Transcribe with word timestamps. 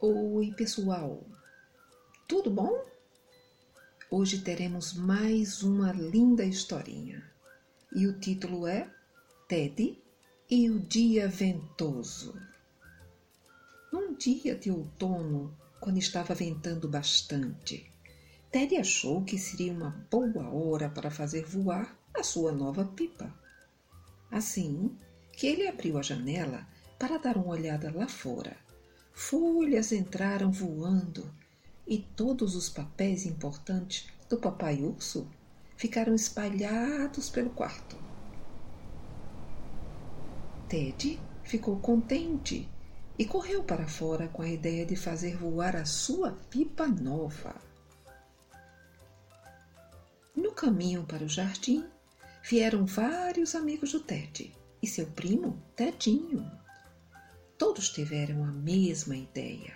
Oi, 0.00 0.52
pessoal! 0.54 1.24
Tudo 2.28 2.50
bom? 2.50 2.84
Hoje 4.10 4.40
teremos 4.40 4.92
mais 4.92 5.62
uma 5.62 5.92
linda 5.92 6.44
historinha 6.44 7.22
e 7.94 8.06
o 8.06 8.18
título 8.18 8.66
é 8.66 8.90
Ted 9.48 9.96
e 10.50 10.68
o 10.68 10.80
Dia 10.80 11.28
Ventoso. 11.28 12.34
Num 13.92 14.14
dia 14.14 14.56
de 14.56 14.70
outono, 14.70 15.56
quando 15.80 15.98
estava 15.98 16.34
ventando 16.34 16.88
bastante, 16.88 17.90
Ted 18.50 18.76
achou 18.76 19.24
que 19.24 19.38
seria 19.38 19.72
uma 19.72 19.90
boa 20.10 20.50
hora 20.50 20.90
para 20.90 21.10
fazer 21.10 21.46
voar 21.46 21.96
a 22.12 22.22
sua 22.22 22.50
nova 22.52 22.84
pipa. 22.84 23.32
Assim 24.30 24.98
que 25.32 25.46
ele 25.46 25.68
abriu 25.68 25.96
a 25.96 26.02
janela 26.02 26.66
para 26.98 27.16
dar 27.16 27.36
uma 27.36 27.50
olhada 27.50 27.90
lá 27.94 28.08
fora 28.08 28.64
Folhas 29.14 29.92
entraram 29.92 30.50
voando 30.50 31.32
e 31.86 31.98
todos 31.98 32.56
os 32.56 32.68
papéis 32.68 33.24
importantes 33.24 34.08
do 34.28 34.36
papai 34.36 34.82
urso 34.82 35.30
ficaram 35.76 36.14
espalhados 36.14 37.30
pelo 37.30 37.50
quarto. 37.50 37.96
Ted 40.68 41.20
ficou 41.44 41.78
contente 41.78 42.68
e 43.16 43.24
correu 43.24 43.62
para 43.62 43.86
fora 43.86 44.26
com 44.26 44.42
a 44.42 44.48
ideia 44.48 44.84
de 44.84 44.96
fazer 44.96 45.36
voar 45.36 45.76
a 45.76 45.84
sua 45.84 46.32
pipa 46.50 46.88
nova. 46.88 47.54
No 50.34 50.50
caminho 50.50 51.04
para 51.04 51.24
o 51.24 51.28
jardim 51.28 51.86
vieram 52.42 52.84
vários 52.84 53.54
amigos 53.54 53.92
do 53.92 54.00
Ted 54.00 54.52
e 54.82 54.86
seu 54.88 55.06
primo 55.06 55.62
Tedinho. 55.76 56.50
Todos 57.56 57.88
tiveram 57.88 58.44
a 58.44 58.52
mesma 58.52 59.16
ideia 59.16 59.74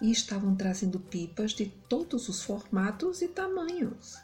e 0.00 0.10
estavam 0.10 0.54
trazendo 0.54 1.00
pipas 1.00 1.52
de 1.52 1.66
todos 1.66 2.28
os 2.28 2.42
formatos 2.42 3.22
e 3.22 3.28
tamanhos. 3.28 4.16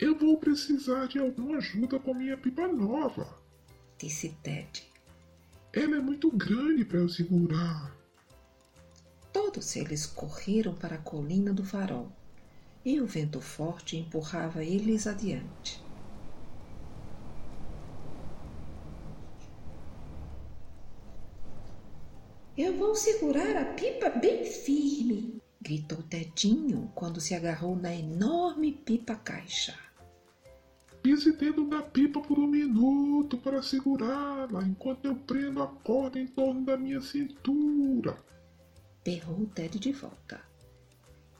Eu 0.00 0.18
vou 0.18 0.38
precisar 0.38 1.06
de 1.06 1.18
alguma 1.18 1.58
ajuda 1.58 1.98
com 1.98 2.14
minha 2.14 2.36
pipa 2.36 2.66
nova, 2.66 3.38
disse 3.98 4.30
Ted. 4.42 4.90
Ela 5.72 5.96
é 5.96 6.00
muito 6.00 6.30
grande 6.30 6.84
para 6.84 6.98
eu 6.98 7.08
segurar. 7.08 7.94
Todos 9.32 9.76
eles 9.76 10.06
correram 10.06 10.74
para 10.74 10.96
a 10.96 11.02
colina 11.02 11.52
do 11.52 11.64
farol 11.64 12.10
e 12.84 13.00
o 13.00 13.06
vento 13.06 13.40
forte 13.40 13.96
empurrava 13.96 14.64
eles 14.64 15.06
adiante. 15.06 15.82
Eu 22.56 22.76
vou 22.76 22.94
segurar 22.94 23.56
a 23.56 23.64
pipa 23.64 24.10
bem 24.10 24.44
firme, 24.44 25.40
gritou 25.58 26.02
Tedinho 26.02 26.92
quando 26.94 27.18
se 27.18 27.34
agarrou 27.34 27.74
na 27.74 27.94
enorme 27.94 28.72
pipa 28.72 29.14
caixa. 29.14 29.74
Pise 31.02 31.32
dentro 31.32 31.66
da 31.66 31.80
pipa 31.80 32.20
por 32.20 32.38
um 32.38 32.46
minuto 32.46 33.38
para 33.38 33.62
segurá-la 33.62 34.62
enquanto 34.64 35.06
eu 35.06 35.16
prendo 35.16 35.62
a 35.62 35.66
corda 35.66 36.18
em 36.18 36.26
torno 36.26 36.62
da 36.62 36.76
minha 36.76 37.00
cintura. 37.00 38.18
Berrou 39.02 39.46
Ted 39.46 39.78
de 39.78 39.92
volta. 39.92 40.38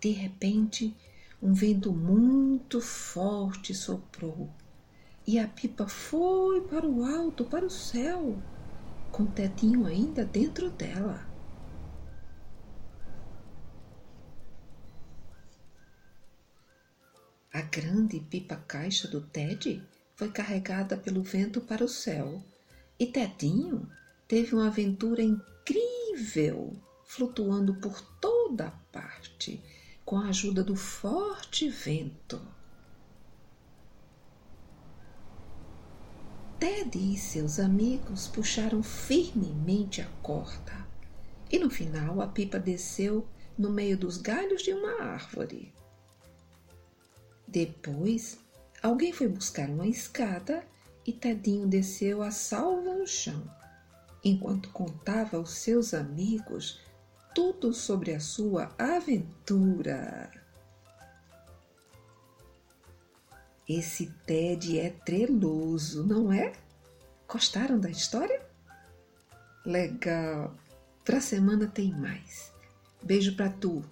De 0.00 0.12
repente, 0.12 0.96
um 1.42 1.52
vento 1.52 1.92
muito 1.92 2.80
forte 2.80 3.74
soprou 3.74 4.48
e 5.26 5.38
a 5.38 5.46
pipa 5.46 5.86
foi 5.86 6.62
para 6.62 6.88
o 6.88 7.04
alto, 7.04 7.44
para 7.44 7.66
o 7.66 7.70
céu 7.70 8.42
com 9.12 9.24
o 9.24 9.30
tetinho 9.30 9.86
ainda 9.86 10.24
dentro 10.24 10.70
dela. 10.70 11.30
A 17.52 17.60
grande 17.60 18.18
pipa-caixa 18.18 19.06
do 19.06 19.20
Ted 19.20 19.86
foi 20.16 20.30
carregada 20.30 20.96
pelo 20.96 21.22
vento 21.22 21.60
para 21.60 21.84
o 21.84 21.88
céu 21.88 22.42
e 22.98 23.06
Tedinho 23.06 23.86
teve 24.26 24.54
uma 24.54 24.68
aventura 24.68 25.22
incrível, 25.22 26.72
flutuando 27.04 27.74
por 27.74 28.00
toda 28.18 28.70
parte 28.90 29.62
com 30.04 30.16
a 30.16 30.28
ajuda 30.28 30.64
do 30.64 30.74
forte 30.74 31.68
vento. 31.68 32.40
Ted 36.62 36.96
e 36.96 37.18
seus 37.18 37.58
amigos 37.58 38.28
puxaram 38.28 38.84
firmemente 38.84 40.00
a 40.00 40.06
corda 40.22 40.86
e 41.50 41.58
no 41.58 41.68
final 41.68 42.20
a 42.20 42.28
pipa 42.28 42.56
desceu 42.56 43.26
no 43.58 43.68
meio 43.68 43.98
dos 43.98 44.16
galhos 44.16 44.62
de 44.62 44.72
uma 44.72 45.02
árvore. 45.02 45.74
Depois, 47.48 48.38
alguém 48.80 49.12
foi 49.12 49.26
buscar 49.26 49.68
uma 49.68 49.88
escada 49.88 50.64
e 51.04 51.12
Tedinho 51.12 51.66
desceu 51.66 52.22
a 52.22 52.30
salva 52.30 52.94
no 52.94 53.08
chão, 53.08 53.42
enquanto 54.22 54.70
contava 54.70 55.38
aos 55.38 55.50
seus 55.50 55.92
amigos 55.92 56.80
tudo 57.34 57.74
sobre 57.74 58.14
a 58.14 58.20
sua 58.20 58.72
aventura. 58.78 60.30
Esse 63.68 64.06
Ted 64.26 64.78
é 64.78 64.90
treloso, 64.90 66.04
não 66.06 66.32
é? 66.32 66.52
Gostaram 67.28 67.78
da 67.78 67.88
história? 67.88 68.40
Legal! 69.64 70.54
Pra 71.04 71.20
semana 71.20 71.66
tem 71.66 71.92
mais. 71.92 72.52
Beijo 73.02 73.34
pra 73.34 73.48
tu! 73.48 73.84